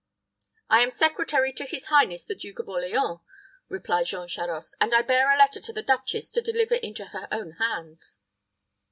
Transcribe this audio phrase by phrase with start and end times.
[0.67, 3.19] "I am secretary to his highness the Duke of Orleans,"
[3.69, 7.27] replied Jean Charost; "and I bear a letter to the duchess to deliver into her
[7.31, 8.17] own hands."